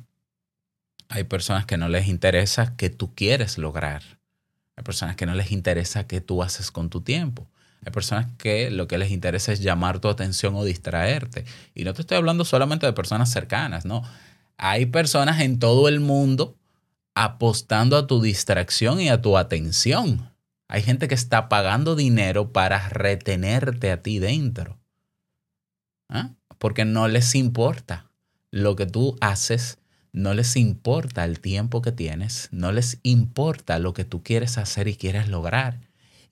Hay 1.10 1.24
personas 1.24 1.66
que 1.66 1.78
no 1.78 1.90
les 1.90 2.08
interesa 2.08 2.76
que 2.76 2.90
tú 2.90 3.16
quieres 3.16 3.58
lograr. 3.58 4.04
Hay 4.76 4.84
personas 4.84 5.16
que 5.16 5.26
no 5.26 5.34
les 5.34 5.52
interesa 5.52 6.06
qué 6.06 6.22
tú 6.22 6.44
haces 6.44 6.70
con 6.70 6.90
tu 6.90 7.02
tiempo. 7.02 7.48
Hay 7.86 7.92
personas 7.92 8.28
que 8.38 8.72
lo 8.72 8.88
que 8.88 8.98
les 8.98 9.12
interesa 9.12 9.52
es 9.52 9.60
llamar 9.60 10.00
tu 10.00 10.08
atención 10.08 10.56
o 10.56 10.64
distraerte. 10.64 11.46
Y 11.76 11.84
no 11.84 11.94
te 11.94 12.02
estoy 12.02 12.18
hablando 12.18 12.46
solamente 12.46 12.86
de 12.86 12.94
personas 12.94 13.32
cercanas, 13.32 13.86
no. 13.86 14.04
Hay 14.58 14.86
personas 14.86 15.42
en 15.42 15.60
todo 15.60 15.88
el 15.88 16.00
mundo 16.00 16.56
apostando 17.16 17.98
a 17.98 18.08
tu 18.08 18.22
distracción 18.22 19.00
y 19.00 19.10
a 19.10 19.22
tu 19.22 19.38
atención. 19.38 20.32
Hay 20.68 20.82
gente 20.82 21.08
que 21.08 21.16
está 21.16 21.50
pagando 21.50 21.96
dinero 21.96 22.52
para 22.52 22.90
retenerte 22.90 23.92
a 23.92 24.02
ti 24.02 24.20
dentro. 24.20 24.80
¿Ah? 26.10 26.32
Porque 26.58 26.86
no 26.86 27.08
les 27.08 27.36
importa 27.36 28.10
lo 28.52 28.76
que 28.76 28.86
tú 28.86 29.18
haces 29.20 29.78
no 30.14 30.36
les 30.36 30.56
importa 30.56 31.26
el 31.26 31.40
tiempo 31.40 31.82
que 31.82 31.92
tienes, 31.92 32.48
no 32.52 32.72
les 32.72 33.00
importa 33.02 33.80
lo 33.80 33.96
que 33.96 34.06
tú 34.06 34.22
quieres 34.22 34.60
hacer 34.60 34.88
y 34.88 34.96
quieres 34.96 35.28
lograr. 35.28 35.80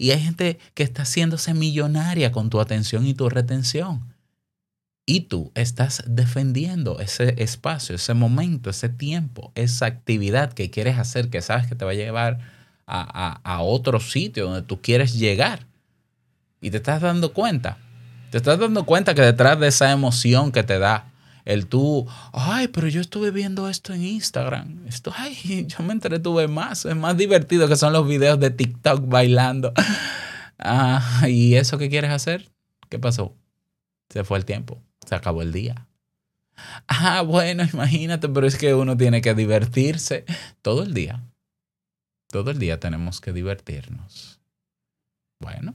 Y 0.01 0.09
hay 0.09 0.19
gente 0.19 0.57
que 0.73 0.81
está 0.81 1.03
haciéndose 1.03 1.53
millonaria 1.53 2.31
con 2.31 2.49
tu 2.49 2.59
atención 2.59 3.05
y 3.05 3.13
tu 3.13 3.29
retención. 3.29 4.15
Y 5.05 5.21
tú 5.21 5.51
estás 5.53 6.03
defendiendo 6.07 6.99
ese 6.99 7.35
espacio, 7.37 7.93
ese 7.93 8.15
momento, 8.15 8.71
ese 8.71 8.89
tiempo, 8.89 9.51
esa 9.53 9.85
actividad 9.85 10.53
que 10.53 10.71
quieres 10.71 10.97
hacer, 10.97 11.29
que 11.29 11.43
sabes 11.43 11.67
que 11.67 11.75
te 11.75 11.85
va 11.85 11.91
a 11.91 11.93
llevar 11.93 12.39
a, 12.87 13.41
a 13.43 13.61
otro 13.61 13.99
sitio 13.99 14.45
donde 14.45 14.63
tú 14.63 14.81
quieres 14.81 15.13
llegar. 15.13 15.67
Y 16.61 16.71
te 16.71 16.77
estás 16.77 16.99
dando 16.99 17.31
cuenta. 17.31 17.77
Te 18.31 18.37
estás 18.37 18.57
dando 18.57 18.87
cuenta 18.87 19.13
que 19.13 19.21
detrás 19.21 19.59
de 19.59 19.67
esa 19.67 19.91
emoción 19.91 20.51
que 20.51 20.63
te 20.63 20.79
da 20.79 21.10
el 21.45 21.67
tú, 21.67 22.07
ay, 22.33 22.67
pero 22.67 22.87
yo 22.87 23.01
estuve 23.01 23.31
viendo 23.31 23.67
esto 23.69 23.93
en 23.93 24.03
Instagram. 24.03 24.87
Esto, 24.87 25.13
ay, 25.17 25.65
yo 25.67 25.83
me 25.83 25.93
entretuve 25.93 26.47
más. 26.47 26.85
Es 26.85 26.95
más 26.95 27.17
divertido 27.17 27.67
que 27.67 27.75
son 27.75 27.93
los 27.93 28.07
videos 28.07 28.39
de 28.39 28.51
TikTok 28.51 29.07
bailando. 29.07 29.73
Ah, 30.59 31.25
¿Y 31.27 31.55
eso 31.55 31.77
qué 31.77 31.89
quieres 31.89 32.11
hacer? 32.11 32.51
¿Qué 32.89 32.99
pasó? 32.99 33.35
Se 34.09 34.23
fue 34.23 34.37
el 34.37 34.45
tiempo. 34.45 34.81
Se 35.07 35.15
acabó 35.15 35.41
el 35.41 35.51
día. 35.51 35.87
Ah, 36.87 37.23
bueno, 37.23 37.63
imagínate, 37.73 38.29
pero 38.29 38.45
es 38.45 38.57
que 38.57 38.75
uno 38.75 38.95
tiene 38.95 39.21
que 39.21 39.33
divertirse 39.33 40.25
todo 40.61 40.83
el 40.83 40.93
día. 40.93 41.23
Todo 42.29 42.51
el 42.51 42.59
día 42.59 42.79
tenemos 42.79 43.19
que 43.19 43.33
divertirnos. 43.33 44.39
Bueno, 45.39 45.73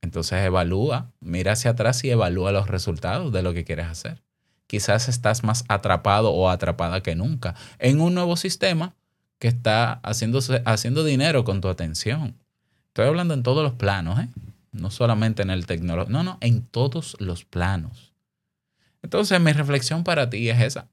entonces 0.00 0.42
evalúa, 0.44 1.12
mira 1.20 1.52
hacia 1.52 1.72
atrás 1.72 2.02
y 2.04 2.10
evalúa 2.10 2.52
los 2.52 2.68
resultados 2.68 3.30
de 3.32 3.42
lo 3.42 3.52
que 3.52 3.64
quieres 3.64 3.86
hacer 3.86 4.22
quizás 4.68 5.08
estás 5.08 5.42
más 5.42 5.64
atrapado 5.66 6.30
o 6.30 6.48
atrapada 6.48 7.02
que 7.02 7.16
nunca 7.16 7.56
en 7.80 8.00
un 8.00 8.14
nuevo 8.14 8.36
sistema 8.36 8.94
que 9.40 9.48
está 9.48 9.94
haciendo 10.02 11.04
dinero 11.04 11.44
con 11.44 11.60
tu 11.60 11.68
atención. 11.68 12.36
Estoy 12.88 13.06
hablando 13.06 13.34
en 13.34 13.42
todos 13.42 13.64
los 13.64 13.72
planos, 13.72 14.20
¿eh? 14.20 14.28
no 14.72 14.90
solamente 14.90 15.42
en 15.42 15.50
el 15.50 15.66
tecnológico, 15.66 16.12
no, 16.12 16.22
no, 16.22 16.38
en 16.40 16.62
todos 16.62 17.16
los 17.18 17.44
planos. 17.44 18.12
Entonces 19.02 19.40
mi 19.40 19.52
reflexión 19.52 20.04
para 20.04 20.28
ti 20.28 20.48
es 20.48 20.60
esa, 20.60 20.88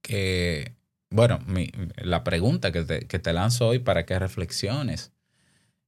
que, 0.00 0.72
bueno, 1.10 1.40
la 1.96 2.24
pregunta 2.24 2.72
que 2.72 2.82
te, 2.82 3.06
que 3.06 3.18
te 3.18 3.32
lanzo 3.32 3.68
hoy 3.68 3.78
para 3.78 4.06
que 4.06 4.18
reflexiones 4.18 5.12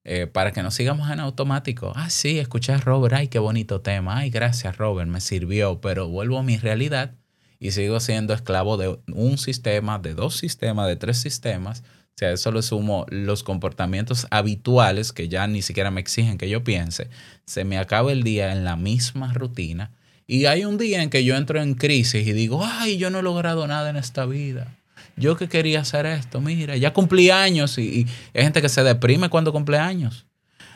eh, 0.09 0.29
para 0.29 0.53
que 0.53 0.63
no 0.63 0.71
sigamos 0.71 1.11
en 1.11 1.19
automático. 1.19 1.93
Ah, 1.97 2.11
sí, 2.11 2.39
escuché 2.39 2.73
a 2.73 2.79
Robert, 2.79 3.13
ay, 3.13 3.27
qué 3.27 3.41
bonito 3.41 3.81
tema, 3.81 4.19
ay, 4.19 4.31
gracias 4.31 4.77
Robert, 4.79 5.11
me 5.11 5.21
sirvió, 5.21 5.81
pero 5.81 6.07
vuelvo 6.07 6.39
a 6.39 6.45
mi 6.45 6.59
realidad 6.59 7.17
y 7.59 7.73
sigo 7.73 7.99
siendo 7.99 8.33
esclavo 8.33 8.77
de 8.77 9.01
un 9.13 9.37
sistema, 9.37 9.99
de 9.99 10.15
dos 10.15 10.37
sistemas, 10.37 10.87
de 10.87 10.95
tres 10.95 11.19
sistemas. 11.19 11.81
O 11.81 12.19
sea, 12.19 12.31
eso 12.31 12.53
le 12.53 12.63
sumo 12.63 13.05
los 13.09 13.43
comportamientos 13.43 14.29
habituales 14.31 15.13
que 15.13 15.29
ya 15.29 15.49
ni 15.49 15.61
siquiera 15.61 15.91
me 15.91 16.03
exigen 16.03 16.39
que 16.39 16.49
yo 16.49 16.63
piense. 16.63 17.11
Se 17.45 17.65
me 17.65 17.77
acaba 17.77 18.13
el 18.13 18.23
día 18.23 18.53
en 18.53 18.63
la 18.63 18.77
misma 18.77 19.33
rutina. 19.33 19.91
Y 20.29 20.45
hay 20.45 20.65
un 20.65 20.79
día 20.79 21.03
en 21.03 21.11
que 21.11 21.25
yo 21.25 21.35
entro 21.37 21.61
en 21.61 21.75
crisis 21.75 22.25
y 22.27 22.33
digo, 22.33 22.65
ay, 22.65 22.97
yo 22.97 23.11
no 23.11 23.19
he 23.19 23.23
logrado 23.23 23.67
nada 23.67 23.91
en 23.91 23.97
esta 23.97 24.25
vida 24.25 24.76
yo 25.17 25.37
que 25.37 25.49
quería 25.49 25.81
hacer 25.81 26.07
esto, 26.07 26.41
mira, 26.41 26.77
ya 26.77 26.93
cumplí 26.93 27.31
años 27.31 27.79
y, 27.79 28.07
hay 28.35 28.43
gente 28.43 28.63
que 28.63 28.69
se 28.69 28.83
deprime 28.83 29.29
cuando 29.29 29.53
cumple 29.53 29.79
años. 29.79 30.27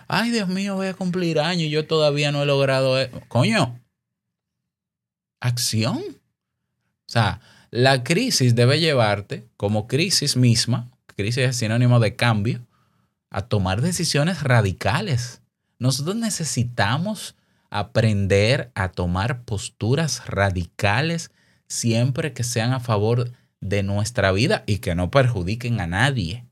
Ay, 0.09 0.30
Dios 0.30 0.49
mío, 0.49 0.75
voy 0.75 0.88
a 0.88 0.94
cumplir 0.94 1.38
años 1.38 1.64
y 1.64 1.70
yo 1.70 1.87
todavía 1.87 2.32
no 2.32 2.42
he 2.42 2.47
logrado 2.47 2.99
eso. 2.99 3.20
Coño, 3.28 3.78
acción. 5.40 5.99
O 5.99 7.12
sea, 7.12 7.40
la 7.70 8.02
crisis 8.02 8.54
debe 8.54 8.80
llevarte 8.80 9.47
como 9.56 9.87
crisis 9.87 10.37
misma, 10.37 10.90
crisis 11.14 11.44
es 11.44 11.56
sinónimo 11.56 12.00
de 12.00 12.16
cambio, 12.16 12.66
a 13.30 13.42
tomar 13.42 13.82
decisiones 13.82 14.42
radicales. 14.42 15.42
Nosotros 15.78 16.16
necesitamos 16.16 17.37
aprender 17.70 18.73
a 18.75 18.88
tomar 18.88 19.44
posturas 19.44 20.26
radicales 20.26 21.30
siempre 21.68 22.32
que 22.32 22.42
sean 22.42 22.73
a 22.73 22.80
favor 22.80 23.30
de 23.61 23.83
nuestra 23.83 24.33
vida 24.33 24.64
y 24.67 24.79
que 24.79 24.95
no 24.95 25.11
perjudiquen 25.11 25.81
a 25.81 25.87
nadie. 25.87 26.47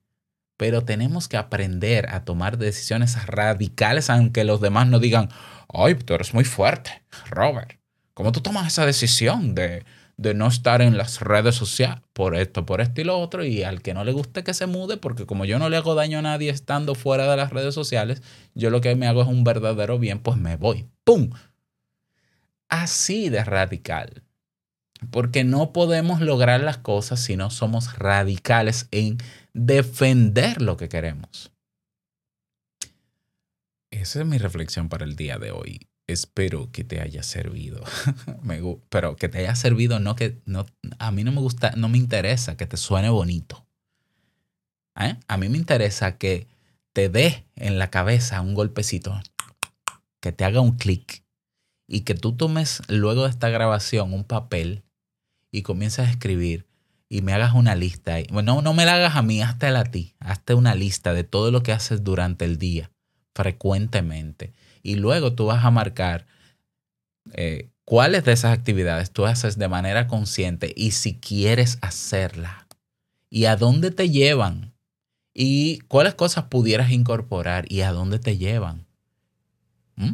Pero 0.57 0.85
tenemos 0.85 1.29
que 1.29 1.37
aprender 1.37 2.09
a 2.11 2.25
tomar 2.25 2.59
decisiones 2.59 3.27
radicales 3.27 4.11
aunque 4.11 4.45
los 4.45 4.61
demás 4.61 4.89
no 4.89 4.99
digan, 4.99 5.29
ay, 5.73 5.95
tú 5.95 6.15
eres 6.15 6.35
muy 6.35 6.45
fuerte, 6.45 7.03
Robert. 7.31 7.79
¿Cómo 8.15 8.33
tú 8.33 8.41
tomas 8.41 8.67
esa 8.67 8.85
decisión 8.85 9.55
de, 9.55 9.85
de 10.17 10.35
no 10.35 10.49
estar 10.49 10.83
en 10.83 10.99
las 10.99 11.21
redes 11.21 11.55
sociales 11.55 12.03
por 12.13 12.35
esto, 12.35 12.67
por 12.67 12.81
esto 12.81 13.01
y 13.01 13.05
lo 13.05 13.17
otro? 13.19 13.45
Y 13.45 13.63
al 13.63 13.81
que 13.81 13.95
no 13.95 14.03
le 14.03 14.11
guste 14.11 14.43
que 14.43 14.55
se 14.55 14.67
mude, 14.67 14.97
porque 14.97 15.25
como 15.25 15.45
yo 15.45 15.61
no 15.61 15.69
le 15.69 15.77
hago 15.77 15.95
daño 15.95 16.19
a 16.19 16.23
nadie 16.23 16.51
estando 16.51 16.97
fuera 16.97 17.31
de 17.31 17.37
las 17.37 17.53
redes 17.53 17.75
sociales, 17.75 18.23
yo 18.55 18.71
lo 18.71 18.81
que 18.81 18.97
me 18.97 19.07
hago 19.07 19.23
es 19.23 19.29
un 19.29 19.45
verdadero 19.45 20.01
bien, 20.01 20.19
pues 20.19 20.37
me 20.37 20.57
voy. 20.57 20.89
¡Pum! 21.05 21.31
Así 22.69 23.29
de 23.29 23.45
radical. 23.45 24.25
Porque 25.11 25.45
no 25.45 25.73
podemos 25.73 26.21
lograr 26.21 26.61
las 26.61 26.79
cosas 26.79 27.21
si 27.21 27.37
no 27.37 27.51
somos 27.51 27.97
radicales 27.99 28.89
en 28.91 29.19
defender 29.55 30.61
lo 30.61 30.77
que 30.77 30.89
queremos. 30.89 31.53
Esa 33.91 34.21
es 34.21 34.27
mi 34.27 34.39
reflexión 34.39 34.89
para 34.89 35.05
el 35.05 35.17
día 35.17 35.39
de 35.39 35.51
hoy. 35.51 35.89
Espero 36.07 36.71
que 36.73 36.85
te 36.85 37.01
haya 37.01 37.23
servido. 37.23 37.85
Pero 38.89 39.17
que 39.17 39.29
te 39.29 39.39
haya 39.39 39.55
servido, 39.55 40.01
no 40.01 40.17
que 40.17 40.41
no, 40.47 40.67
a 40.99 41.11
mí 41.11 41.25
no 41.25 41.33
me 41.33 41.41
gusta, 41.41 41.73
no 41.77 41.89
me 41.89 41.99
interesa 41.99 42.57
que 42.57 42.67
te 42.67 42.77
suene 42.77 43.11
bonito. 43.11 43.67
¿Eh? 44.99 45.17
A 45.29 45.37
mí 45.37 45.49
me 45.49 45.59
interesa 45.59 46.19
que 46.19 46.49
te 46.93 47.09
dé 47.09 47.47
en 47.55 47.79
la 47.79 47.91
cabeza 47.91 48.41
un 48.41 48.55
golpecito, 48.55 49.21
que 50.21 50.33
te 50.33 50.45
haga 50.45 50.61
un 50.61 50.77
clic 50.77 51.23
y 51.87 52.01
que 52.01 52.15
tú 52.15 52.37
tomes 52.37 52.83
luego 52.89 53.25
de 53.25 53.31
esta 53.31 53.49
grabación 53.49 54.13
un 54.13 54.25
papel 54.25 54.83
y 55.51 55.63
comiences 55.63 56.07
a 56.07 56.11
escribir 56.11 56.69
y 57.09 57.23
me 57.23 57.33
hagas 57.33 57.55
una 57.55 57.75
lista. 57.75 58.17
Bueno, 58.31 58.61
no 58.63 58.75
me 58.75 58.85
la 58.85 58.95
hagas 58.95 59.17
a 59.17 59.23
mí, 59.23 59.41
hazte 59.41 59.67
a 59.69 59.85
ti. 59.85 60.15
Hazte 60.21 60.55
una 60.55 60.75
lista 60.75 61.15
de 61.15 61.25
todo 61.25 61.51
lo 61.51 61.63
que 61.63 61.73
haces 61.73 62.05
durante 62.05 62.45
el 62.45 62.59
día, 62.59 62.91
frecuentemente. 63.35 64.53
Y 64.83 64.97
luego 64.97 65.33
tú 65.33 65.47
vas 65.47 65.65
a 65.65 65.71
marcar 65.71 66.27
eh, 67.33 67.71
cuáles 67.85 68.25
de 68.25 68.33
esas 68.33 68.53
actividades 68.53 69.11
tú 69.11 69.27
haces 69.27 69.59
de 69.59 69.69
manera 69.69 70.07
consciente 70.07 70.73
y 70.77 70.91
si 70.91 71.19
quieres 71.19 71.79
hacerla. 71.81 72.67
Y 73.31 73.47
a 73.47 73.57
dónde 73.57 73.91
te 73.91 74.11
llevan. 74.11 74.75
Y 75.35 75.79
cuáles 75.89 76.15
cosas 76.15 76.45
pudieras 76.45 76.91
incorporar 76.91 77.71
y 77.71 77.83
a 77.83 77.93
dónde 77.93 78.19
te 78.19 78.37
llevan. 78.37 78.87
¿Mm? 79.97 80.13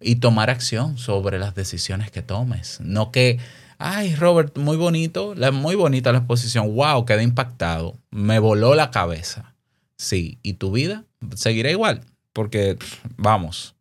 Y 0.00 0.16
tomar 0.16 0.50
acción 0.50 0.96
sobre 0.98 1.38
las 1.38 1.54
decisiones 1.54 2.10
que 2.10 2.22
tomes. 2.22 2.80
No 2.80 3.10
que 3.10 3.38
Ay, 3.82 4.14
Robert, 4.14 4.58
muy 4.58 4.76
bonito, 4.76 5.34
muy 5.54 5.74
bonita 5.74 6.12
la 6.12 6.18
exposición. 6.18 6.74
Wow, 6.74 7.06
quedé 7.06 7.22
impactado. 7.22 7.98
Me 8.10 8.38
voló 8.38 8.74
la 8.74 8.90
cabeza. 8.90 9.54
Sí, 9.96 10.38
¿y 10.42 10.54
tu 10.54 10.70
vida? 10.70 11.06
Seguirá 11.34 11.70
igual, 11.70 12.04
porque 12.34 12.76
vamos, 13.16 13.74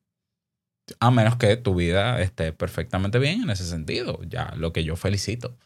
a 1.02 1.12
menos 1.12 1.36
que 1.36 1.58
tu 1.58 1.76
vida 1.76 2.22
esté 2.22 2.54
perfectamente 2.54 3.20
bien 3.20 3.44
en 3.44 3.50
ese 3.50 3.66
sentido, 3.66 4.22
ya 4.24 4.54
lo 4.56 4.72
que 4.72 4.86
yo 4.86 4.96
felicito. 4.96 5.58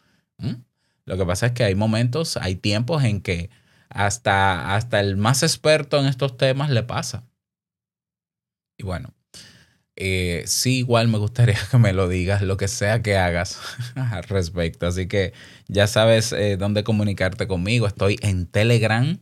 Lo 1.04 1.16
que 1.16 1.24
pasa 1.24 1.46
es 1.46 1.52
que 1.52 1.62
hay 1.62 1.76
momentos, 1.76 2.36
hay 2.36 2.56
tiempos 2.56 3.04
en 3.04 3.20
que 3.20 3.50
hasta, 3.88 4.74
hasta 4.74 4.98
el 4.98 5.16
más 5.16 5.44
experto 5.44 6.00
en 6.00 6.06
estos 6.06 6.36
temas 6.36 6.70
le 6.70 6.82
pasa. 6.82 7.22
Y 8.76 8.82
bueno, 8.82 9.14
eh, 9.96 10.42
sí, 10.46 10.78
igual 10.78 11.08
me 11.08 11.18
gustaría 11.18 11.56
que 11.70 11.78
me 11.78 11.92
lo 11.92 12.08
digas, 12.08 12.42
lo 12.42 12.56
que 12.56 12.68
sea 12.68 13.02
que 13.02 13.16
hagas 13.16 13.60
al 13.94 14.24
respecto. 14.24 14.86
Así 14.86 15.06
que 15.06 15.32
ya 15.68 15.86
sabes 15.86 16.32
eh, 16.32 16.56
dónde 16.56 16.84
comunicarte 16.84 17.46
conmigo. 17.46 17.86
Estoy 17.86 18.18
en 18.22 18.46
Telegram 18.46 19.18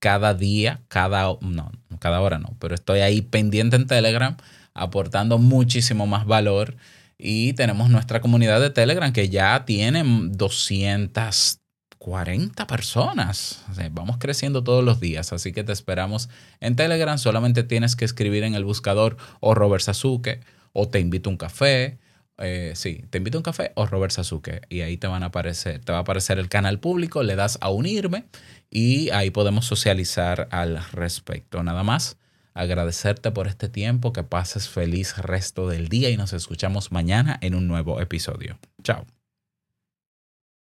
cada 0.00 0.34
día, 0.34 0.82
cada, 0.88 1.36
no, 1.40 1.72
cada 1.98 2.20
hora 2.20 2.38
no, 2.38 2.56
pero 2.60 2.74
estoy 2.74 3.00
ahí 3.00 3.22
pendiente 3.22 3.76
en 3.76 3.86
Telegram, 3.86 4.36
aportando 4.74 5.38
muchísimo 5.38 6.06
más 6.06 6.26
valor. 6.26 6.76
Y 7.20 7.54
tenemos 7.54 7.90
nuestra 7.90 8.20
comunidad 8.20 8.60
de 8.60 8.70
Telegram 8.70 9.12
que 9.12 9.28
ya 9.28 9.64
tiene 9.64 10.04
200 10.04 11.57
40 11.98 12.66
personas. 12.66 13.64
vamos 13.90 14.18
creciendo 14.18 14.62
todos 14.62 14.84
los 14.84 15.00
días, 15.00 15.32
así 15.32 15.52
que 15.52 15.64
te 15.64 15.72
esperamos 15.72 16.28
en 16.60 16.76
Telegram. 16.76 17.18
Solamente 17.18 17.62
tienes 17.62 17.96
que 17.96 18.04
escribir 18.04 18.44
en 18.44 18.54
el 18.54 18.64
buscador 18.64 19.16
o 19.40 19.54
Robert 19.54 19.82
Sasuke 19.82 20.40
o 20.72 20.88
te 20.88 21.00
invito 21.00 21.28
a 21.28 21.32
un 21.32 21.36
café. 21.36 21.98
Eh, 22.38 22.72
sí, 22.76 23.04
te 23.10 23.18
invito 23.18 23.38
a 23.38 23.40
un 23.40 23.44
café 23.44 23.72
o 23.74 23.86
Robert 23.86 24.12
Sasuke 24.12 24.62
y 24.68 24.82
ahí 24.82 24.96
te 24.96 25.08
van 25.08 25.24
a 25.24 25.26
aparecer, 25.26 25.84
te 25.84 25.90
va 25.90 25.98
a 25.98 26.02
aparecer 26.02 26.38
el 26.38 26.48
canal 26.48 26.78
público, 26.78 27.24
le 27.24 27.34
das 27.34 27.58
a 27.60 27.70
unirme 27.70 28.26
y 28.70 29.10
ahí 29.10 29.30
podemos 29.30 29.66
socializar 29.66 30.48
al 30.52 30.80
respecto. 30.92 31.62
Nada 31.64 31.82
más, 31.82 32.16
agradecerte 32.54 33.32
por 33.32 33.48
este 33.48 33.68
tiempo, 33.68 34.12
que 34.12 34.22
pases 34.22 34.68
feliz 34.68 35.16
resto 35.18 35.68
del 35.68 35.88
día 35.88 36.10
y 36.10 36.16
nos 36.16 36.32
escuchamos 36.32 36.92
mañana 36.92 37.38
en 37.40 37.54
un 37.54 37.66
nuevo 37.66 38.00
episodio. 38.00 38.58
Chao. 38.82 39.17